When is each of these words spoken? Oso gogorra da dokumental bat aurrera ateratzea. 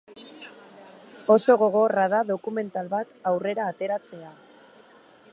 Oso 1.33 1.57
gogorra 1.63 2.05
da 2.13 2.21
dokumental 2.31 2.89
bat 2.93 3.13
aurrera 3.33 3.67
ateratzea. 3.75 4.33